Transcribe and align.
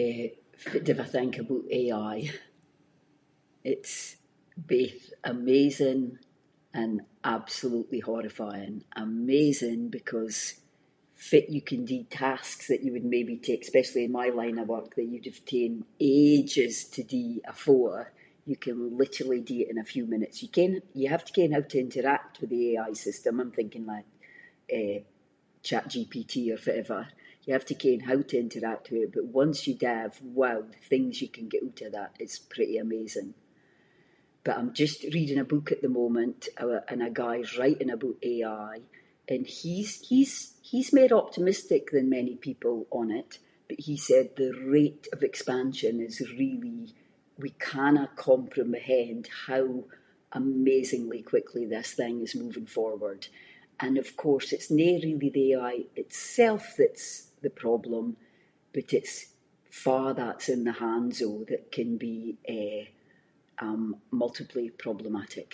Eh, 0.00 0.28
fitt 0.70 0.84
div 0.88 1.00
I 1.00 1.04
think 1.14 1.32
aboot 1.40 1.66
AI? 1.80 2.20
It’s 3.72 3.96
both 4.74 5.02
amazing 5.34 6.02
and 6.80 6.94
absolutely 7.36 8.00
horrifying. 8.08 8.76
Amazing 9.08 9.82
because 9.96 10.36
fitt 11.28 11.48
you 11.56 11.62
can 11.70 11.82
do 11.92 11.98
tasks 12.22 12.64
that 12.68 12.82
would 12.94 13.04
maybe 13.16 13.36
take- 13.48 13.62
especially 13.68 14.02
in 14.06 14.12
my 14.20 14.28
line 14.40 14.58
of 14.62 14.68
work, 14.74 14.90
that 14.96 15.10
you’d 15.10 15.30
have 15.32 15.44
taen 15.52 15.74
ages 16.24 16.74
to 16.94 17.00
do 17.16 17.24
afore, 17.54 18.00
you 18.50 18.56
can 18.64 18.78
literally 19.02 19.40
do 19.44 19.56
it 19.62 19.70
in 19.72 19.78
a 19.82 19.90
few 19.94 20.04
minutes. 20.14 20.36
You 20.42 20.48
ken- 20.58 20.86
you 21.00 21.06
have 21.14 21.24
to 21.26 21.32
ken 21.36 21.50
how 21.56 21.64
to 21.68 21.82
interact 21.86 22.34
with 22.40 22.50
the 22.50 22.62
AI 22.70 22.90
system, 23.06 23.34
I’m 23.40 23.52
thinking 23.58 23.84
like, 23.94 24.08
eh, 24.80 24.98
ChatGPT 25.68 26.32
or 26.54 26.58
fittever, 26.66 27.02
you 27.44 27.52
have 27.56 27.70
to 27.70 27.80
ken 27.84 28.00
how 28.10 28.18
to 28.30 28.36
interact 28.46 28.84
with 28.90 29.02
it, 29.04 29.12
but 29.16 29.32
once 29.42 29.58
you 29.66 29.74
div, 29.90 30.10
wow, 30.38 30.60
the 30.74 30.84
things 30.90 31.14
you 31.22 31.30
can 31.36 31.46
get 31.52 31.62
oot 31.66 31.80
of 31.86 31.92
that, 31.98 32.12
it’s 32.22 32.38
pretty 32.54 32.76
amazing. 32.86 33.30
But 34.44 34.54
I’m 34.58 34.74
just 34.82 34.98
reading 35.16 35.38
a 35.42 35.50
book 35.54 35.66
at 35.72 35.80
the 35.84 35.96
moment, 36.02 36.38
[inc] 36.70 36.90
and 36.92 37.00
a 37.02 37.10
guy’s 37.22 37.56
writing 37.58 37.90
aboot 37.94 38.18
AI 38.34 38.74
and 39.32 39.42
he’s, 39.58 39.90
he’s, 40.08 40.32
he’s 40.68 40.92
mair 40.98 41.12
optimistic 41.22 41.84
than 41.92 42.16
many 42.18 42.34
people 42.48 42.76
on 43.00 43.08
it, 43.20 43.30
but 43.68 43.80
he 43.88 43.96
said 44.08 44.26
the 44.28 44.52
rate 44.78 45.06
of 45.14 45.20
expansion 45.24 45.94
is 46.08 46.20
really- 46.42 46.92
we 47.44 47.50
cannae 47.70 48.14
comprehend 48.30 49.22
how 49.48 49.66
amazingly 50.42 51.22
quickly 51.32 51.64
this 51.66 51.90
thing 51.98 52.14
is 52.26 52.42
moving 52.44 52.66
forward. 52.78 53.22
And 53.84 53.94
of 54.04 54.08
course, 54.24 54.48
it's 54.54 54.70
no 54.82 54.90
really 55.06 55.14
the 55.30 55.48
AI 55.54 55.74
itself 56.02 56.62
that’s 56.80 57.06
the 57.44 57.58
problem, 57.64 58.04
but 58.74 58.88
it’s 58.98 59.14
fa 59.82 60.00
that’s 60.18 60.46
in 60.54 60.62
the 60.66 60.78
hands 60.86 61.16
of, 61.26 61.32
that 61.50 61.64
can 61.76 61.90
be, 62.06 62.16
eh, 62.62 62.84
um, 63.66 63.84
multiply 64.22 64.66
problematic. 64.84 65.50